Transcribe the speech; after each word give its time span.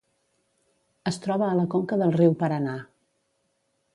Es 1.11 1.19
troba 1.25 1.49
a 1.49 1.59
la 1.59 1.67
conca 1.75 2.01
del 2.03 2.15
riu 2.17 2.35
Paranà. 2.41 2.75